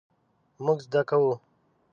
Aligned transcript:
مونږ 0.63 0.79
زده 0.87 1.01
کوو 1.09 1.33